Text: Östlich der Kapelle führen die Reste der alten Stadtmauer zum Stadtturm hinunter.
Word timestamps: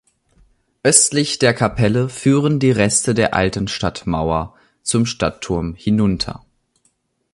Östlich 0.81 1.37
der 1.37 1.53
Kapelle 1.53 2.09
führen 2.09 2.57
die 2.59 2.71
Reste 2.71 3.13
der 3.13 3.35
alten 3.35 3.67
Stadtmauer 3.67 4.55
zum 4.81 5.05
Stadtturm 5.05 5.75
hinunter. 5.75 6.43